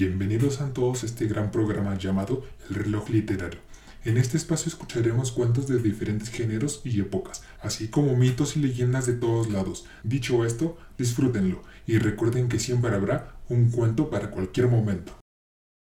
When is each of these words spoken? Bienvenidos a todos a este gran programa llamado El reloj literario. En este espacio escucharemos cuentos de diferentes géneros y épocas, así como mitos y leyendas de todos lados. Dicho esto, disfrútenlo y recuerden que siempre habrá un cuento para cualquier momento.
Bienvenidos 0.00 0.62
a 0.62 0.72
todos 0.72 1.02
a 1.02 1.06
este 1.06 1.26
gran 1.26 1.50
programa 1.50 1.94
llamado 1.98 2.42
El 2.70 2.76
reloj 2.76 3.10
literario. 3.10 3.60
En 4.06 4.16
este 4.16 4.38
espacio 4.38 4.70
escucharemos 4.70 5.30
cuentos 5.30 5.68
de 5.68 5.78
diferentes 5.78 6.30
géneros 6.30 6.80
y 6.84 7.00
épocas, 7.00 7.42
así 7.60 7.88
como 7.88 8.16
mitos 8.16 8.56
y 8.56 8.60
leyendas 8.60 9.04
de 9.04 9.12
todos 9.12 9.50
lados. 9.50 9.84
Dicho 10.02 10.46
esto, 10.46 10.78
disfrútenlo 10.96 11.62
y 11.86 11.98
recuerden 11.98 12.48
que 12.48 12.58
siempre 12.58 12.94
habrá 12.94 13.36
un 13.50 13.70
cuento 13.70 14.08
para 14.08 14.30
cualquier 14.30 14.68
momento. 14.68 15.19